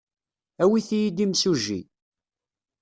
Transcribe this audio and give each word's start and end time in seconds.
Awit-iyi-d 0.63 1.23
imsujji. 1.25 1.81